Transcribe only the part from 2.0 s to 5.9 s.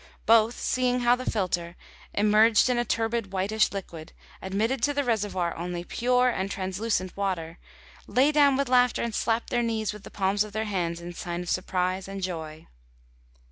immerged in a turbid, whitish liquid, admitted to the reservoir only